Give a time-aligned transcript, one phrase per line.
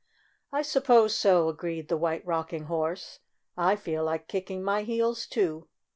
[0.51, 3.19] "I suppose so," agreed the White Rock ing Horse.
[3.55, 5.67] "I feel like kicking my heels, too."